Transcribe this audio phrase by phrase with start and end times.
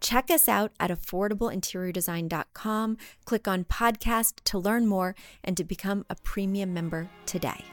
[0.00, 2.96] Check us out at affordableinteriordesign.com.
[3.26, 5.14] Click on podcast to learn more
[5.44, 7.64] and to become a premium member today.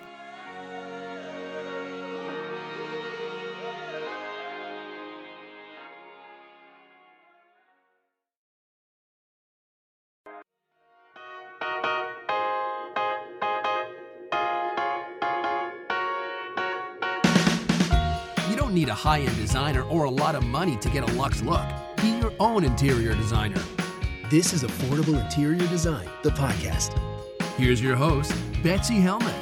[18.49, 21.13] You don't need a high end designer or a lot of money to get a
[21.13, 21.86] luxe look.
[22.01, 23.61] Be your own interior designer.
[24.29, 26.97] This is Affordable Interior Design, the podcast.
[27.57, 29.33] Here's your host, Betsy Helmuth.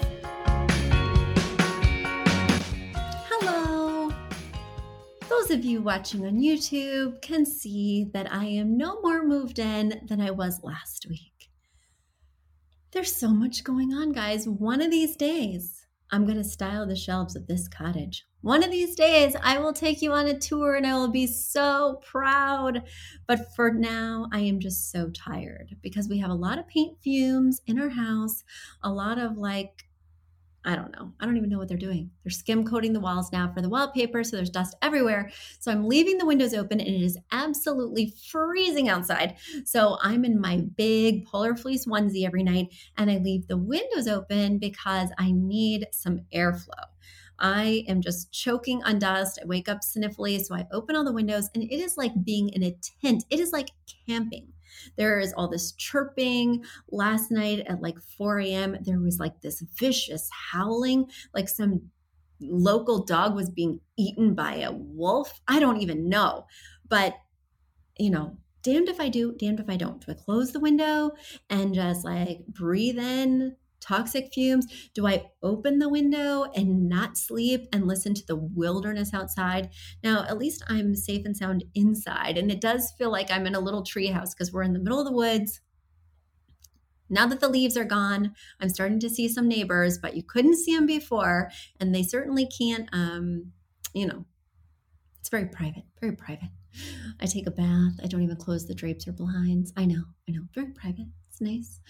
[3.29, 4.09] Hello.
[5.27, 10.01] Those of you watching on YouTube can see that I am no more moved in
[10.07, 11.49] than I was last week.
[12.91, 14.47] There's so much going on, guys.
[14.47, 18.25] One of these days, I'm going to style the shelves of this cottage.
[18.41, 21.25] One of these days, I will take you on a tour and I will be
[21.25, 22.83] so proud.
[23.27, 26.99] But for now, I am just so tired because we have a lot of paint
[27.01, 28.43] fumes in our house,
[28.83, 29.84] a lot of like,
[30.65, 31.13] I don't know.
[31.19, 32.09] I don't even know what they're doing.
[32.23, 35.31] They're skim coating the walls now for the wallpaper, so there's dust everywhere.
[35.59, 39.37] So I'm leaving the windows open and it is absolutely freezing outside.
[39.63, 44.07] So I'm in my big polar fleece onesie every night and I leave the windows
[44.07, 46.87] open because I need some airflow.
[47.37, 49.39] I am just choking on dust.
[49.41, 52.49] I wake up sniffly, so I open all the windows and it is like being
[52.49, 53.25] in a tent.
[53.29, 53.69] It is like
[54.07, 54.54] camping.
[54.97, 56.63] There is all this chirping.
[56.91, 61.81] Last night at like 4 a.m., there was like this vicious howling, like some
[62.39, 65.39] local dog was being eaten by a wolf.
[65.47, 66.45] I don't even know.
[66.87, 67.15] But,
[67.97, 70.05] you know, damned if I do, damned if I don't.
[70.05, 71.11] Do I close the window
[71.49, 74.65] and just like breathe in toxic fumes?
[74.93, 79.69] Do I open the window and not sleep and listen to the wilderness outside?
[80.03, 82.37] Now, at least I'm safe and sound inside.
[82.37, 84.79] And it does feel like I'm in a little tree house because we're in the
[84.79, 85.61] middle of the woods.
[87.09, 90.57] Now that the leaves are gone, I'm starting to see some neighbors, but you couldn't
[90.57, 91.51] see them before.
[91.79, 93.51] And they certainly can't, um,
[93.93, 94.25] you know,
[95.19, 96.49] it's very private, very private.
[97.19, 97.93] I take a bath.
[98.03, 99.71] I don't even close the drapes or blinds.
[99.77, 101.07] I know, I know, very private.
[101.41, 101.81] Nice.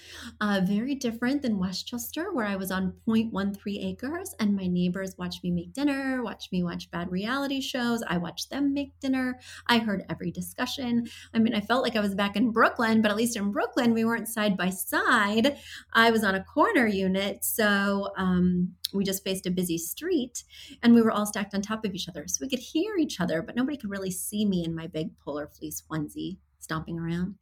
[0.42, 5.44] Uh, very different than Westchester, where I was on 0.13 acres and my neighbors watched
[5.44, 8.02] me make dinner, watched me watch bad reality shows.
[8.08, 9.40] I watched them make dinner.
[9.68, 11.06] I heard every discussion.
[11.34, 13.94] I mean, I felt like I was back in Brooklyn, but at least in Brooklyn,
[13.94, 15.58] we weren't side by side.
[15.94, 17.46] I was on a corner unit.
[17.46, 20.44] So um, we just faced a busy street
[20.82, 22.26] and we were all stacked on top of each other.
[22.28, 25.18] So we could hear each other, but nobody could really see me in my big
[25.20, 27.36] polar fleece onesie stomping around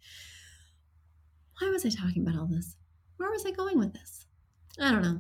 [1.59, 2.75] why was I talking about all this?
[3.17, 4.25] Where was I going with this?
[4.79, 5.19] I don't know.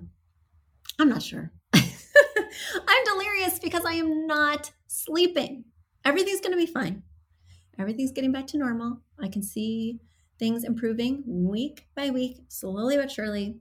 [0.99, 1.51] I'm not sure.
[1.73, 5.65] I'm delirious because I am not sleeping.
[6.05, 7.03] Everything's going to be fine.
[7.79, 9.01] Everything's getting back to normal.
[9.19, 9.99] I can see
[10.39, 13.57] things improving week by week, slowly but surely.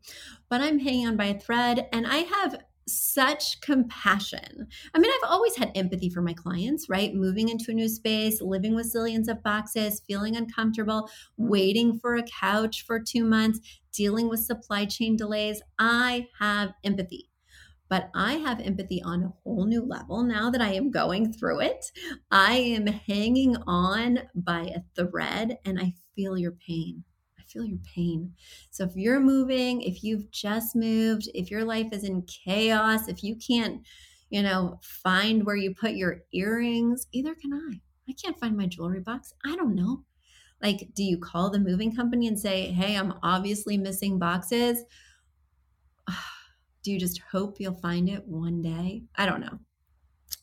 [0.49, 4.67] But I'm hanging on by a thread, and I have such compassion.
[4.95, 7.15] I mean, I've always had empathy for my clients, right?
[7.15, 12.23] Moving into a new space, living with zillions of boxes, feeling uncomfortable, waiting for a
[12.23, 13.61] couch for two months,
[13.93, 15.63] dealing with supply chain delays.
[15.79, 17.29] I have empathy.
[17.89, 21.61] But I have empathy on a whole new level now that I am going through
[21.61, 21.85] it.
[22.31, 27.05] I am hanging on by a thread and I feel your pain
[27.53, 28.33] feel your pain.
[28.71, 33.23] So if you're moving, if you've just moved, if your life is in chaos, if
[33.23, 33.83] you can't,
[34.31, 37.81] you know, find where you put your earrings, either can I.
[38.09, 39.35] I can't find my jewelry box.
[39.45, 40.05] I don't know.
[40.61, 44.85] Like, do you call the moving company and say, hey, I'm obviously missing boxes?
[46.83, 49.05] Do you just hope you'll find it one day?
[49.15, 49.59] I don't know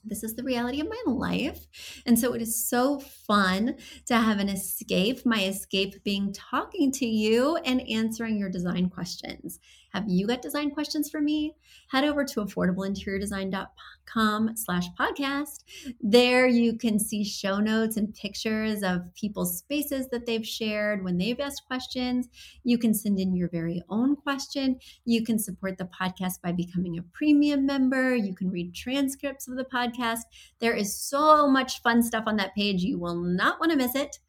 [0.03, 1.67] this is the reality of my life.
[2.05, 3.75] And so it is so fun
[4.05, 9.59] to have an escape, my escape being talking to you and answering your design questions.
[9.89, 11.55] Have you got design questions for me?
[11.89, 15.63] Head over to affordableinteriordesign.com slash podcast.
[15.99, 21.17] There you can see show notes and pictures of people's spaces that they've shared when
[21.17, 22.27] they've asked questions.
[22.63, 24.79] You can send in your very own question.
[25.05, 28.15] You can support the podcast by becoming a premium member.
[28.15, 30.21] You can read transcripts of the podcast.
[30.59, 32.83] There is so much fun stuff on that page.
[32.83, 34.19] You will not want to miss it.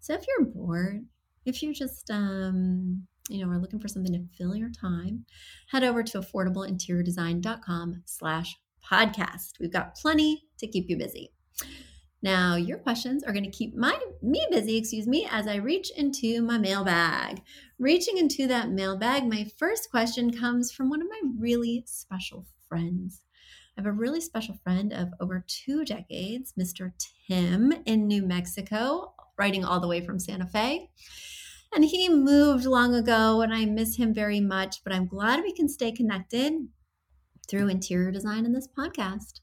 [0.00, 1.04] So if you're bored,
[1.44, 5.24] if you're just um, you know are looking for something to fill your time,
[5.68, 9.58] head over to affordableinteriordesign.com slash podcast.
[9.60, 11.32] We've got plenty to keep you busy.
[12.22, 15.90] Now, your questions are going to keep my me busy, excuse me, as I reach
[15.96, 17.40] into my mailbag.
[17.78, 23.22] Reaching into that mailbag, my first question comes from one of my really special friends.
[23.76, 26.92] I have a really special friend of over two decades, Mr.
[27.26, 30.90] Tim in New Mexico, writing all the way from Santa Fe.
[31.72, 35.52] And he moved long ago, and I miss him very much, but I'm glad we
[35.52, 36.52] can stay connected
[37.48, 39.40] through interior design in this podcast.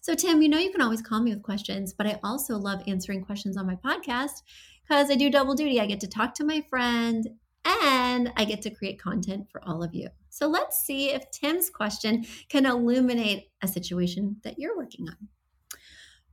[0.00, 2.82] So, Tim, you know, you can always call me with questions, but I also love
[2.86, 4.42] answering questions on my podcast
[4.82, 5.80] because I do double duty.
[5.80, 7.28] I get to talk to my friend
[7.64, 10.08] and I get to create content for all of you.
[10.30, 15.28] So, let's see if Tim's question can illuminate a situation that you're working on.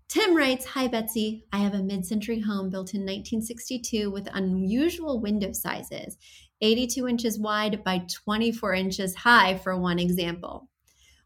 [0.07, 1.45] Tim writes Hi, Betsy.
[1.51, 6.17] I have a mid century home built in 1962 with unusual window sizes,
[6.61, 10.69] 82 inches wide by 24 inches high, for one example.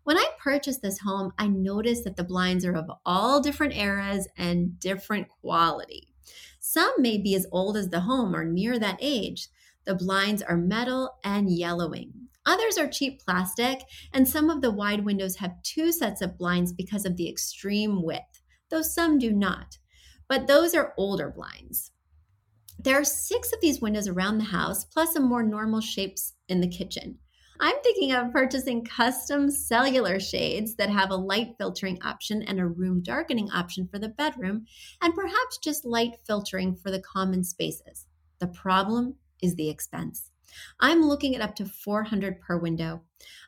[0.04, 4.30] When I purchased this home, I noticed that the blinds are of all different eras
[4.38, 6.14] and different quality.
[6.62, 9.50] Some may be as old as the home or near that age.
[9.84, 12.14] The blinds are metal and yellowing.
[12.46, 13.82] Others are cheap plastic,
[14.14, 18.02] and some of the wide windows have two sets of blinds because of the extreme
[18.02, 19.78] width though some do not.
[20.28, 21.92] But those are older blinds.
[22.82, 26.62] There are six of these windows around the house, plus some more normal shapes in
[26.62, 27.18] the kitchen.
[27.62, 32.66] I'm thinking of purchasing custom cellular shades that have a light filtering option and a
[32.66, 34.66] room darkening option for the bedroom,
[35.02, 38.06] and perhaps just light filtering for the common spaces.
[38.40, 40.32] The problem is the expense.
[40.80, 43.02] I'm looking at up to 400 per window.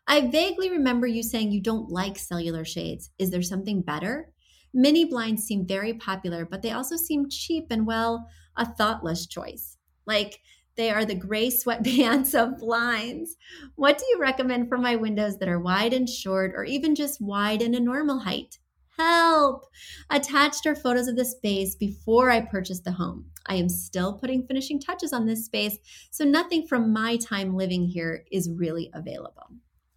[0.07, 3.12] I vaguely remember you saying you don't like cellular shades.
[3.18, 4.33] Is there something better?
[4.73, 9.77] Mini blinds seem very popular, but they also seem cheap and, well, a thoughtless choice.
[10.06, 10.39] Like
[10.77, 13.35] they are the gray sweatpants of blinds.
[13.75, 17.21] What do you recommend for my windows that are wide and short, or even just
[17.21, 18.59] wide and a normal height?
[18.97, 19.65] Help!
[20.09, 23.25] Attached are photos of the space before I purchased the home.
[23.47, 25.77] I am still putting finishing touches on this space,
[26.12, 29.47] so nothing from my time living here is really available.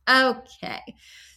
[0.08, 0.80] Okay,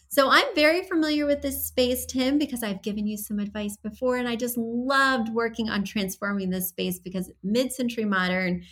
[0.10, 4.18] so I'm very familiar with this space, Tim, because I've given you some advice before,
[4.18, 8.64] and I just loved working on transforming this space because mid century modern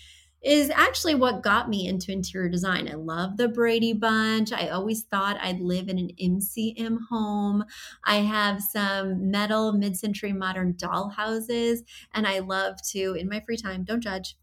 [0.45, 2.87] is actually what got me into interior design.
[2.87, 4.53] I love the Brady Bunch.
[4.53, 7.65] I always thought I'd live in an MCM home.
[8.05, 11.81] I have some metal mid century modern doll houses,
[12.13, 14.37] and I love to, in my free time, don't judge,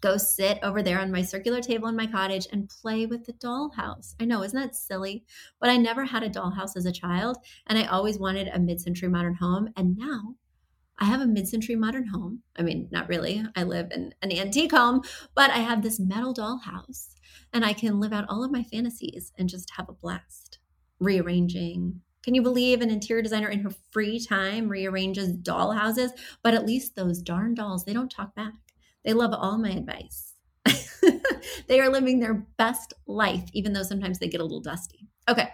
[0.00, 3.32] go sit over there on my circular table in my cottage and play with the
[3.34, 4.14] dollhouse.
[4.20, 5.24] I know, isn't that silly?
[5.60, 8.80] But I never had a dollhouse as a child, and I always wanted a mid
[8.80, 9.70] century modern home.
[9.76, 10.36] And now
[10.98, 12.42] I have a mid century modern home.
[12.56, 13.44] I mean, not really.
[13.54, 15.02] I live in an antique home,
[15.34, 17.14] but I have this metal dollhouse,
[17.52, 20.58] and I can live out all of my fantasies and just have a blast
[20.98, 22.00] rearranging.
[22.22, 26.10] Can you believe an interior designer in her free time rearranges dollhouses?
[26.42, 28.54] But at least those darn dolls, they don't talk back.
[29.06, 30.34] They love all my advice.
[31.68, 35.08] they are living their best life, even though sometimes they get a little dusty.
[35.28, 35.48] Okay.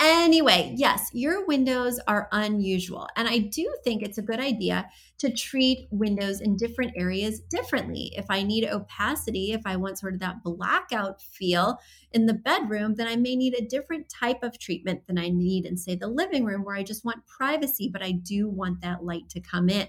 [0.00, 3.08] Anyway, yes, your windows are unusual.
[3.16, 4.88] And I do think it's a good idea
[5.18, 8.12] to treat windows in different areas differently.
[8.16, 11.78] If I need opacity, if I want sort of that blackout feel
[12.12, 15.66] in the bedroom, then I may need a different type of treatment than I need
[15.66, 19.04] in, say, the living room where I just want privacy, but I do want that
[19.04, 19.88] light to come in.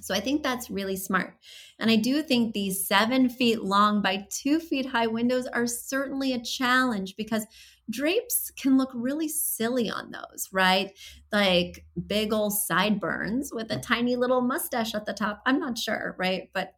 [0.00, 1.38] So I think that's really smart.
[1.78, 6.32] And I do think these seven feet long by two feet high windows are certainly
[6.32, 7.46] a challenge because
[7.88, 10.90] drapes can look really silly on those, right?
[11.32, 15.42] Like big old sideburns with a tiny little mustache at the top.
[15.46, 16.50] I'm not sure, right?
[16.52, 16.74] But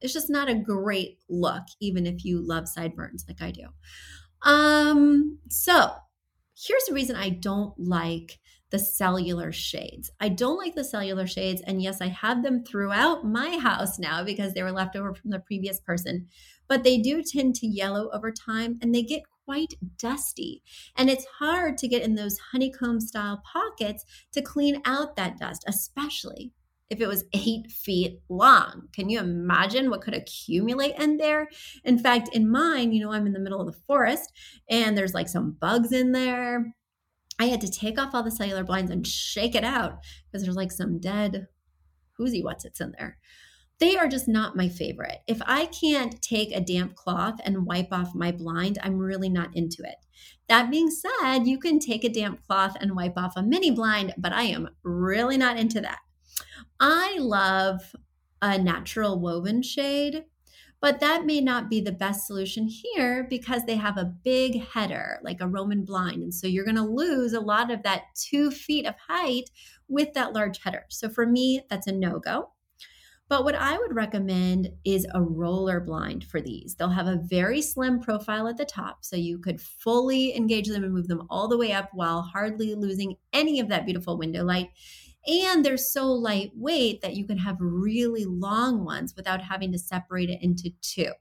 [0.00, 3.68] it's just not a great look, even if you love sideburns like I do.
[4.42, 5.92] Um, so
[6.56, 8.38] here's the reason I don't like
[8.70, 10.10] the cellular shades.
[10.20, 11.62] I don't like the cellular shades.
[11.62, 15.30] And yes, I have them throughout my house now because they were left over from
[15.30, 16.26] the previous person,
[16.68, 20.62] but they do tend to yellow over time and they get quite dusty.
[20.96, 25.64] And it's hard to get in those honeycomb style pockets to clean out that dust,
[25.68, 26.52] especially
[26.90, 28.88] if it was eight feet long.
[28.92, 31.48] Can you imagine what could accumulate in there?
[31.84, 34.32] In fact, in mine, you know, I'm in the middle of the forest
[34.68, 36.74] and there's like some bugs in there.
[37.38, 40.56] I had to take off all the cellular blinds and shake it out because there's
[40.56, 41.48] like some dead
[42.18, 43.18] whoozy what's it's in there.
[43.78, 45.18] They are just not my favorite.
[45.26, 49.54] If I can't take a damp cloth and wipe off my blind, I'm really not
[49.54, 49.96] into it.
[50.48, 54.14] That being said, you can take a damp cloth and wipe off a mini blind,
[54.16, 55.98] but I am really not into that.
[56.80, 57.94] I love
[58.40, 60.24] a natural woven shade,
[60.86, 65.18] but that may not be the best solution here because they have a big header,
[65.24, 66.22] like a Roman blind.
[66.22, 69.50] And so you're going to lose a lot of that two feet of height
[69.88, 70.84] with that large header.
[70.88, 72.50] So for me, that's a no go.
[73.28, 76.76] But what I would recommend is a roller blind for these.
[76.76, 80.84] They'll have a very slim profile at the top, so you could fully engage them
[80.84, 84.44] and move them all the way up while hardly losing any of that beautiful window
[84.44, 84.70] light.
[85.26, 90.30] And they're so lightweight that you can have really long ones without having to separate
[90.30, 91.12] it into two.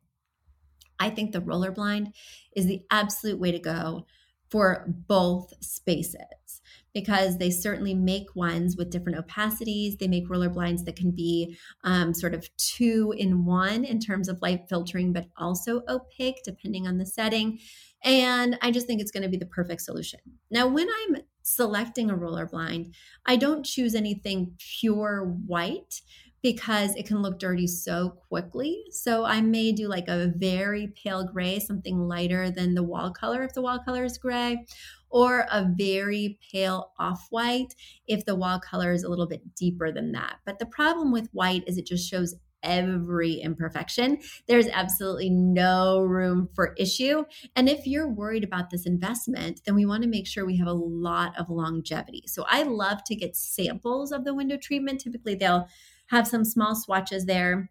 [1.00, 2.14] I think the roller blind
[2.56, 4.06] is the absolute way to go
[4.50, 6.62] for both spaces
[6.94, 9.98] because they certainly make ones with different opacities.
[9.98, 14.30] They make roller blinds that can be um, sort of two in one in terms
[14.30, 17.60] of light filtering, but also opaque depending on the setting.
[18.04, 20.20] And I just think it's going to be the perfect solution.
[20.50, 22.94] Now, when I'm selecting a roller blind,
[23.26, 26.02] I don't choose anything pure white
[26.42, 28.84] because it can look dirty so quickly.
[28.92, 33.44] So I may do like a very pale gray, something lighter than the wall color
[33.44, 34.66] if the wall color is gray,
[35.10, 37.74] or a very pale off white
[38.08, 40.38] if the wall color is a little bit deeper than that.
[40.46, 42.36] But the problem with white is it just shows
[42.66, 44.20] every imperfection.
[44.48, 47.24] There's absolutely no room for issue.
[47.56, 50.68] And if you're worried about this investment, then we want to make sure we have
[50.68, 52.24] a lot of longevity.
[52.28, 55.02] So I love to get samples of the window treatment.
[55.02, 55.68] Typically, they'll
[56.08, 57.70] have some small swatches there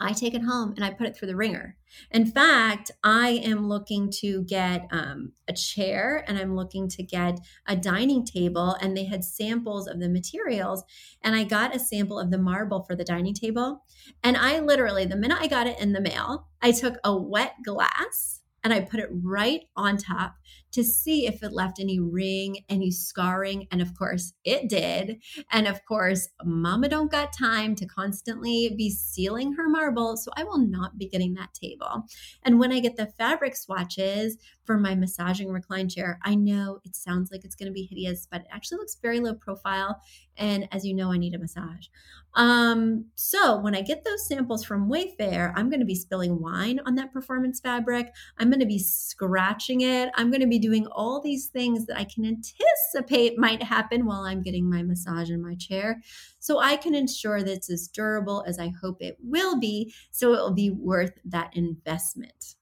[0.00, 1.76] I take it home and I put it through the wringer.
[2.10, 7.38] In fact, I am looking to get um, a chair and I'm looking to get
[7.66, 10.84] a dining table, and they had samples of the materials.
[11.22, 13.84] And I got a sample of the marble for the dining table.
[14.22, 17.54] And I literally, the minute I got it in the mail, I took a wet
[17.64, 20.34] glass and I put it right on top
[20.72, 23.66] to see if it left any ring, any scarring.
[23.70, 25.22] And of course, it did.
[25.50, 30.16] And of course, mama don't got time to constantly be sealing her marble.
[30.16, 32.04] So I will not be getting that table.
[32.42, 36.94] And when I get the fabric swatches for my massaging recline chair, I know it
[36.94, 40.00] sounds like it's going to be hideous, but it actually looks very low profile.
[40.36, 41.86] And as you know, I need a massage.
[42.34, 46.80] Um, so when I get those samples from Wayfair, I'm going to be spilling wine
[46.86, 48.12] on that performance fabric.
[48.38, 50.10] I'm going to be scratching it.
[50.14, 54.22] I'm going to be doing all these things that I can anticipate might happen while
[54.22, 56.02] I'm getting my massage in my chair.
[56.38, 59.92] So I can ensure that it's as durable as I hope it will be.
[60.10, 62.56] So it will be worth that investment.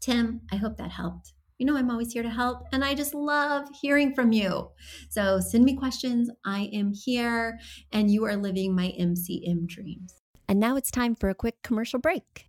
[0.00, 1.32] Tim, I hope that helped.
[1.58, 4.70] You know, I'm always here to help, and I just love hearing from you.
[5.10, 6.28] So send me questions.
[6.44, 7.60] I am here,
[7.92, 10.22] and you are living my MCM dreams.
[10.48, 12.48] And now it's time for a quick commercial break.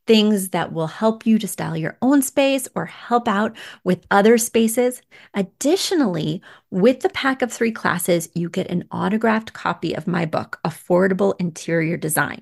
[0.11, 4.37] things that will help you to style your own space or help out with other
[4.37, 5.01] spaces.
[5.33, 10.59] Additionally, with the pack of three classes, you get an autographed copy of my book,
[10.65, 12.41] Affordable Interior Design.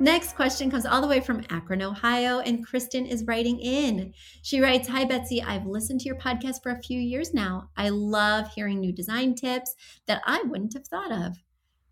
[0.00, 4.12] Next question comes all the way from Akron, Ohio, and Kristen is writing in.
[4.42, 5.42] She writes Hi, Betsy.
[5.42, 7.70] I've listened to your podcast for a few years now.
[7.76, 9.74] I love hearing new design tips
[10.06, 11.38] that I wouldn't have thought of.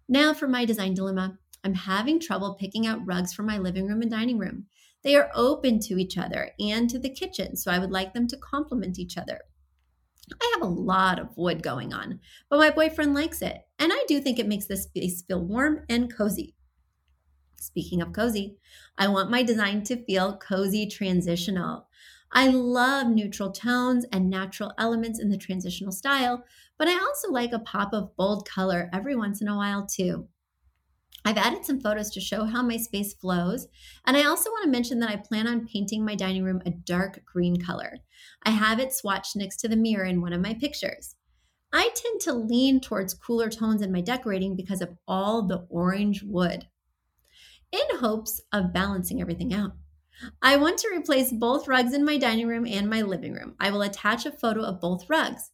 [0.09, 4.03] Now, for my design dilemma, I'm having trouble picking out rugs for my living room
[4.03, 4.67] and dining room.
[5.03, 8.29] They are open to each other and to the kitchen, so I would like them
[8.29, 9.41] to complement each other.
[10.41, 13.63] I have a lot of wood going on, but my boyfriend likes it.
[13.81, 16.56] And I do think it makes this space feel warm and cozy.
[17.57, 18.59] Speaking of cozy,
[18.99, 21.89] I want my design to feel cozy transitional.
[22.33, 26.45] I love neutral tones and natural elements in the transitional style,
[26.79, 30.29] but I also like a pop of bold color every once in a while too.
[31.25, 33.67] I've added some photos to show how my space flows,
[34.07, 36.71] and I also want to mention that I plan on painting my dining room a
[36.71, 37.99] dark green color.
[38.45, 41.17] I have it swatched next to the mirror in one of my pictures.
[41.73, 46.23] I tend to lean towards cooler tones in my decorating because of all the orange
[46.23, 46.69] wood,
[47.73, 49.73] in hopes of balancing everything out.
[50.41, 53.55] I want to replace both rugs in my dining room and my living room.
[53.61, 55.51] I will attach a photo of both rugs.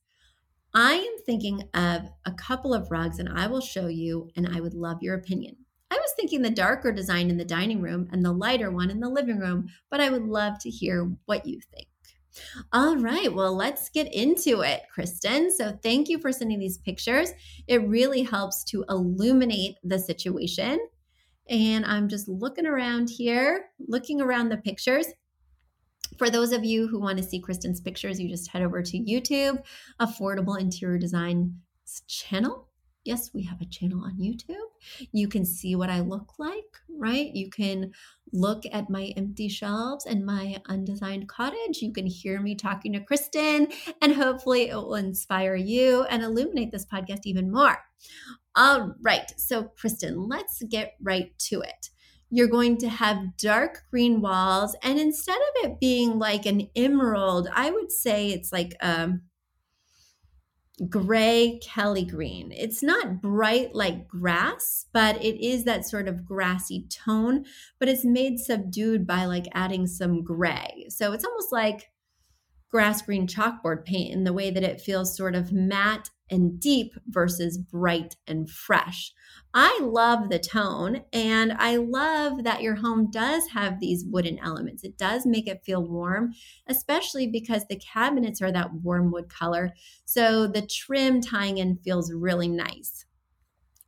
[0.74, 4.60] I am thinking of a couple of rugs and I will show you, and I
[4.60, 5.56] would love your opinion.
[5.90, 9.00] I was thinking the darker design in the dining room and the lighter one in
[9.00, 11.88] the living room, but I would love to hear what you think.
[12.72, 15.54] All right, well, let's get into it, Kristen.
[15.54, 17.30] So, thank you for sending these pictures.
[17.66, 20.80] It really helps to illuminate the situation.
[21.48, 25.06] And I'm just looking around here, looking around the pictures.
[26.18, 28.98] For those of you who want to see Kristen's pictures, you just head over to
[28.98, 29.62] YouTube,
[30.00, 31.60] Affordable Interior Design
[32.06, 32.68] channel.
[33.04, 35.08] Yes, we have a channel on YouTube.
[35.10, 37.34] You can see what I look like, right?
[37.34, 37.90] You can
[38.32, 41.82] look at my empty shelves and my undesigned cottage.
[41.82, 43.68] You can hear me talking to Kristen,
[44.00, 47.78] and hopefully it will inspire you and illuminate this podcast even more.
[48.54, 51.90] All right, so Kristen, let's get right to it
[52.34, 54.74] you're going to have dark green walls.
[54.82, 59.20] And instead of it being like an emerald, I would say it's like a um,
[60.88, 62.50] gray Kelly green.
[62.50, 67.44] It's not bright like grass, but it is that sort of grassy tone,
[67.78, 70.86] but it's made subdued by like adding some gray.
[70.88, 71.90] So it's almost like
[72.70, 76.94] grass green chalkboard paint in the way that it feels sort of matte and deep
[77.06, 79.12] versus bright and fresh.
[79.54, 84.82] I love the tone and I love that your home does have these wooden elements.
[84.82, 86.32] It does make it feel warm,
[86.66, 89.74] especially because the cabinets are that warm wood color.
[90.06, 93.04] So the trim tying in feels really nice.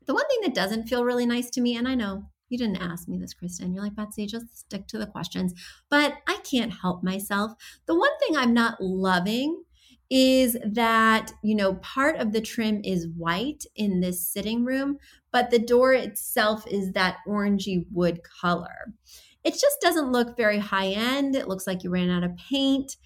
[0.07, 2.83] The one thing that doesn't feel really nice to me, and I know you didn't
[2.83, 3.72] ask me this, Kristen.
[3.72, 5.54] You're like, Betsy, just stick to the questions.
[5.88, 7.52] But I can't help myself.
[7.87, 9.64] The one thing I'm not loving
[10.11, 14.99] is that, you know, part of the trim is white in this sitting room,
[15.33, 18.93] but the door itself is that orangey wood color.
[19.43, 21.35] It just doesn't look very high end.
[21.35, 22.97] It looks like you ran out of paint.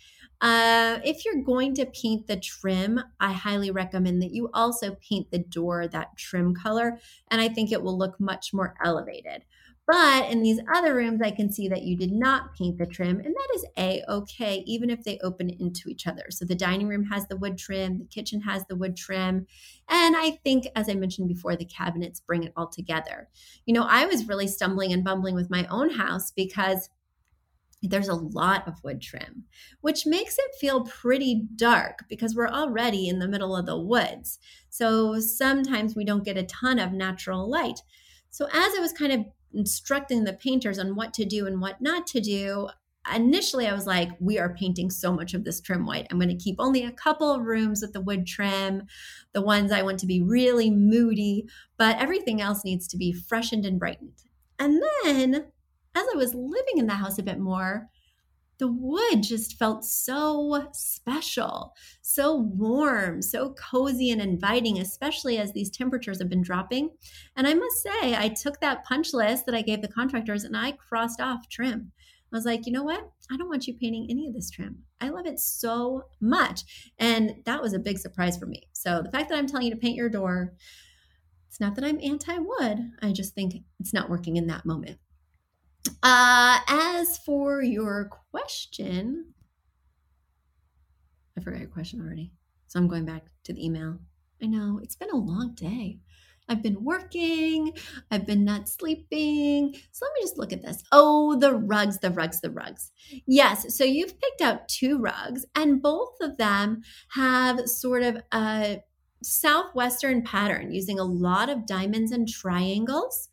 [0.41, 5.31] Uh, if you're going to paint the trim, I highly recommend that you also paint
[5.31, 9.45] the door that trim color, and I think it will look much more elevated.
[9.89, 13.21] But in these other rooms, I can see that you did not paint the trim,
[13.21, 16.27] and that is a okay, even if they open into each other.
[16.29, 19.47] So the dining room has the wood trim, the kitchen has the wood trim,
[19.89, 23.31] and I think, as I mentioned before, the cabinets bring it all together.
[23.65, 26.91] You know, I was really stumbling and bumbling with my own house because
[27.83, 29.45] there's a lot of wood trim,
[29.81, 34.39] which makes it feel pretty dark because we're already in the middle of the woods.
[34.69, 37.81] So sometimes we don't get a ton of natural light.
[38.31, 41.81] So as I was kind of instructing the painters on what to do and what
[41.81, 42.69] not to do,
[43.15, 46.07] initially I was like, we are painting so much of this trim white.
[46.11, 48.85] I'm going to keep only a couple of rooms with the wood trim,
[49.33, 53.65] the ones I want to be really moody, but everything else needs to be freshened
[53.65, 54.23] and brightened.
[54.59, 55.35] And then
[55.95, 57.89] as I was living in the house a bit more,
[58.59, 65.71] the wood just felt so special, so warm, so cozy and inviting, especially as these
[65.71, 66.91] temperatures have been dropping.
[67.37, 70.57] And I must say, I took that punch list that I gave the contractors and
[70.57, 71.93] I crossed off trim.
[72.33, 73.11] I was like, you know what?
[73.31, 74.83] I don't want you painting any of this trim.
[75.01, 76.93] I love it so much.
[76.99, 78.65] And that was a big surprise for me.
[78.73, 80.55] So the fact that I'm telling you to paint your door,
[81.49, 82.91] it's not that I'm anti wood.
[83.01, 84.99] I just think it's not working in that moment.
[86.03, 89.35] Uh, as for your question,
[91.37, 92.33] I forgot your question already.
[92.69, 93.99] So I'm going back to the email.
[94.43, 95.99] I know it's been a long day.
[96.49, 97.73] I've been working,
[98.11, 99.75] I've been not sleeping.
[99.93, 100.83] So let me just look at this.
[100.93, 102.91] Oh, the rugs, the rugs, the rugs.
[103.27, 108.83] Yes, so you've picked out two rugs, and both of them have sort of a
[109.23, 113.29] southwestern pattern using a lot of diamonds and triangles.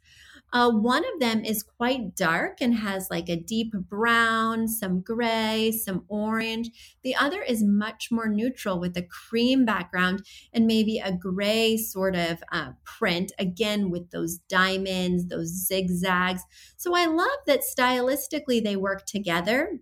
[0.56, 5.72] Uh, one of them is quite dark and has like a deep brown, some gray,
[5.72, 6.72] some orange.
[7.04, 12.16] The other is much more neutral with a cream background and maybe a gray sort
[12.16, 16.44] of uh, print, again with those diamonds, those zigzags.
[16.78, 19.82] So I love that stylistically they work together.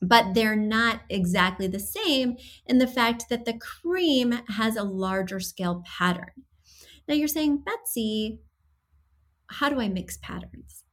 [0.00, 2.36] but they're not exactly the same
[2.66, 6.30] in the fact that the cream has a larger scale pattern.
[7.08, 8.40] Now you're saying, Betsy,
[9.50, 10.84] how do I mix patterns?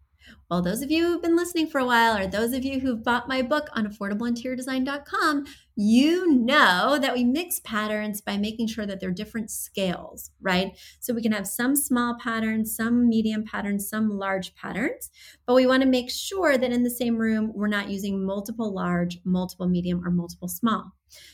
[0.50, 3.04] Well, those of you who've been listening for a while, or those of you who've
[3.04, 9.00] bought my book on affordableinteriordesign.com, you know that we mix patterns by making sure that
[9.00, 10.78] they're different scales, right?
[11.00, 15.10] So we can have some small patterns, some medium patterns, some large patterns,
[15.48, 18.72] but we want to make sure that in the same room, we're not using multiple
[18.72, 20.92] large, multiple medium, or multiple small.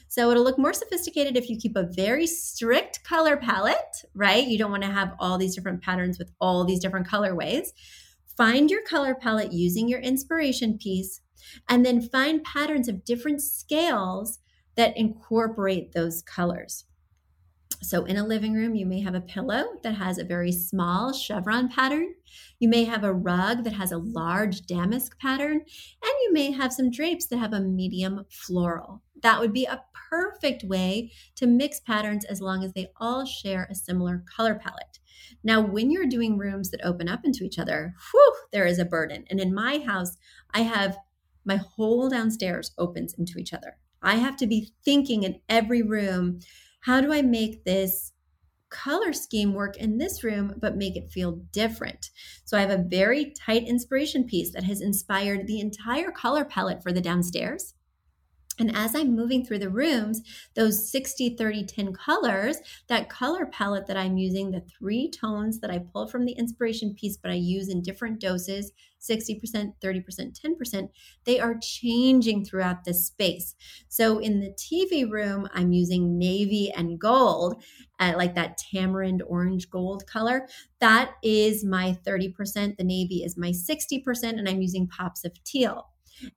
[0.08, 4.48] So it'll look more sophisticated if you keep a very strict color palette, right?
[4.48, 7.70] You don't want to have all these different patterns with all these different colorways.
[8.42, 11.22] Find your color palette using your inspiration piece,
[11.70, 14.40] and then find patterns of different scales
[14.76, 16.86] that incorporate those colors.
[17.84, 21.14] So, in a living room, you may have a pillow that has a very small
[21.14, 22.16] chevron pattern.
[22.58, 26.74] You may have a rug that has a large damask pattern, and you may have
[26.74, 29.04] some drapes that have a medium floral.
[29.22, 33.68] That would be a perfect way to mix patterns as long as they all share
[33.70, 34.98] a similar color palette.
[35.44, 38.86] Now, when you're doing rooms that open up into each other, whew, there is a
[38.86, 39.26] burden.
[39.30, 40.18] And in my house,
[40.54, 40.98] I have
[41.46, 43.78] my whole downstairs opens into each other.
[44.02, 46.40] I have to be thinking in every room,
[46.82, 48.14] how do I make this
[48.70, 52.10] color scheme work in this room, but make it feel different?
[52.46, 56.82] So I have a very tight inspiration piece that has inspired the entire color palette
[56.82, 57.76] for the downstairs.
[58.62, 60.22] And as I'm moving through the rooms,
[60.56, 65.72] those 60, 30, 10 colors, that color palette that I'm using, the three tones that
[65.72, 68.72] I pull from the inspiration piece, but I use in different doses
[69.02, 70.90] 60%, 30%, 10%,
[71.26, 73.56] they are changing throughout the space.
[73.90, 77.64] So in the TV room, I'm using navy and gold,
[78.00, 80.48] uh, like that tamarind orange gold color.
[80.80, 82.78] That is my 30%.
[82.78, 85.88] The navy is my 60%, and I'm using pops of teal.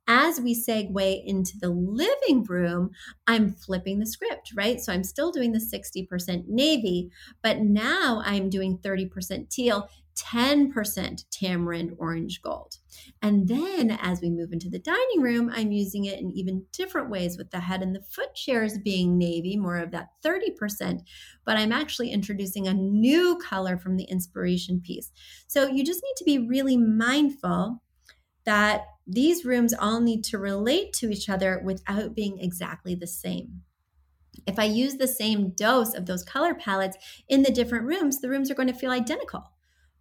[0.07, 2.91] As we segue into the living room,
[3.27, 4.81] I'm flipping the script, right?
[4.81, 7.11] So I'm still doing the 60% navy,
[7.43, 12.77] but now I'm doing 30% teal, 10% tamarind orange gold.
[13.23, 17.11] And then as we move into the dining room, I'm using it in even different
[17.11, 21.01] ways with the head and the foot chairs being navy, more of that 30%,
[21.45, 25.11] but I'm actually introducing a new color from the inspiration piece.
[25.49, 27.83] So you just need to be really mindful
[28.45, 33.62] that these rooms all need to relate to each other without being exactly the same.
[34.47, 36.97] If I use the same dose of those color palettes
[37.29, 39.53] in the different rooms, the rooms are going to feel identical.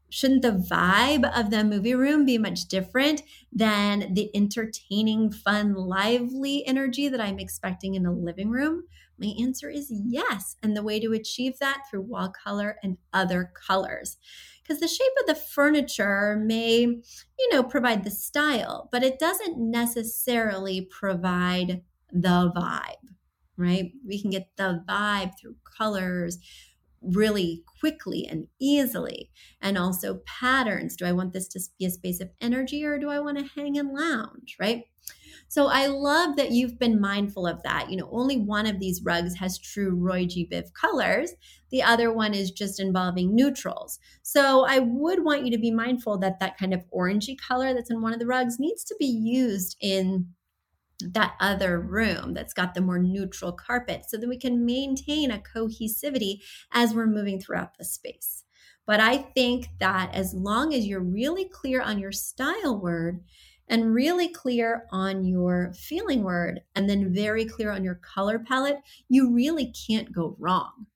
[0.09, 6.65] Shouldn't the vibe of the movie room be much different than the entertaining, fun, lively
[6.67, 8.83] energy that I'm expecting in a living room?
[9.23, 10.57] My answer is yes.
[10.61, 14.17] And the way to achieve that through wall color and other colors
[14.61, 19.57] because the shape of the furniture may, you know, provide the style, but it doesn't
[19.57, 23.09] necessarily provide the vibe,
[23.57, 23.91] right?
[24.05, 26.39] We can get the vibe through colors
[27.01, 29.29] really quickly and easily.
[29.61, 30.95] And also patterns.
[30.95, 33.45] Do I want this to be a space of energy or do I want to
[33.45, 34.83] hang and lounge, right?
[35.47, 37.91] So I love that you've been mindful of that.
[37.91, 40.47] You know, only one of these rugs has true Roy G.
[40.51, 41.33] Biv colors.
[41.69, 43.99] The other one is just involving neutrals.
[44.23, 47.91] So I would want you to be mindful that that kind of orangey color that's
[47.91, 50.29] in one of the rugs needs to be used in
[50.99, 55.39] that other room that's got the more neutral carpet so that we can maintain a
[55.39, 56.37] cohesivity
[56.71, 58.43] as we're moving throughout the space.
[58.85, 63.21] But I think that as long as you're really clear on your style word,
[63.67, 68.79] and really clear on your feeling word and then very clear on your color palette,
[69.09, 70.87] you really can't go wrong.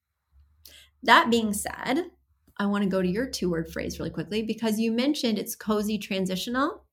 [1.03, 2.11] That being said,
[2.57, 5.55] I want to go to your two word phrase really quickly because you mentioned it's
[5.55, 6.83] cozy transitional.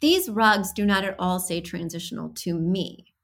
[0.00, 3.14] These rugs do not at all say transitional to me.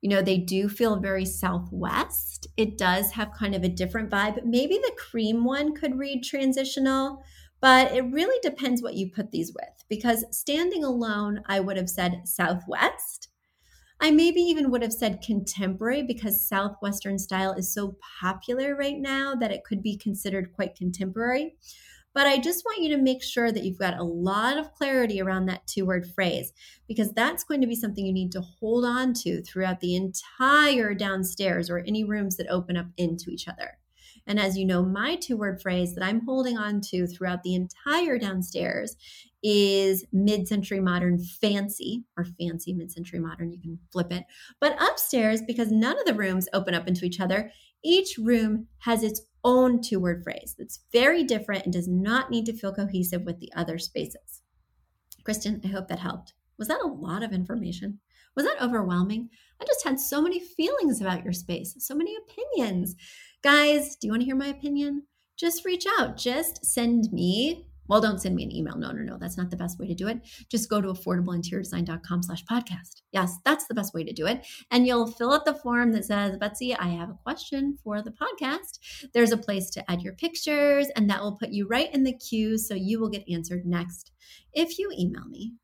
[0.00, 2.46] You know, they do feel very Southwest.
[2.56, 4.44] It does have kind of a different vibe.
[4.44, 7.24] Maybe the cream one could read transitional,
[7.60, 11.90] but it really depends what you put these with because standing alone, I would have
[11.90, 13.28] said Southwest.
[14.00, 19.34] I maybe even would have said contemporary because Southwestern style is so popular right now
[19.34, 21.56] that it could be considered quite contemporary.
[22.14, 25.20] But I just want you to make sure that you've got a lot of clarity
[25.20, 26.52] around that two word phrase
[26.86, 30.94] because that's going to be something you need to hold on to throughout the entire
[30.94, 33.78] downstairs or any rooms that open up into each other.
[34.28, 37.54] And as you know, my two word phrase that I'm holding on to throughout the
[37.54, 38.96] entire downstairs
[39.42, 43.50] is mid century modern fancy or fancy mid century modern.
[43.52, 44.24] You can flip it.
[44.60, 47.50] But upstairs, because none of the rooms open up into each other,
[47.82, 52.44] each room has its own two word phrase that's very different and does not need
[52.46, 54.42] to feel cohesive with the other spaces.
[55.24, 56.34] Kristen, I hope that helped.
[56.58, 58.00] Was that a lot of information?
[58.34, 59.30] Was that overwhelming?
[59.60, 62.94] I just had so many feelings about your space, so many opinions.
[63.42, 65.04] Guys, do you want to hear my opinion?
[65.36, 66.16] Just reach out.
[66.16, 68.76] Just send me well, don't send me an email.
[68.76, 69.16] No, no, no.
[69.18, 70.20] That's not the best way to do it.
[70.50, 73.00] Just go to affordableinteriordesign.com slash podcast.
[73.12, 74.46] Yes, that's the best way to do it.
[74.70, 78.12] And you'll fill out the form that says, Betsy, I have a question for the
[78.12, 78.78] podcast.
[79.14, 82.12] There's a place to add your pictures, and that will put you right in the
[82.12, 84.12] queue so you will get answered next.
[84.52, 85.54] If you email me,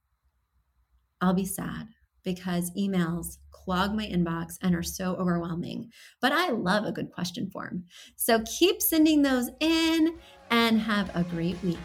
[1.20, 1.88] I'll be sad
[2.22, 5.90] because emails clog my inbox and are so overwhelming.
[6.20, 7.84] But I love a good question form.
[8.16, 10.18] So keep sending those in
[10.50, 11.78] and have a great week.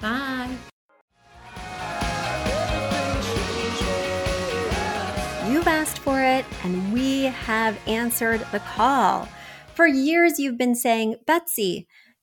[0.00, 0.54] Bye.
[5.48, 9.28] You've asked for it, and we have answered the call.
[9.74, 11.86] For years, you've been saying, Betsy,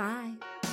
[0.00, 0.69] Bye.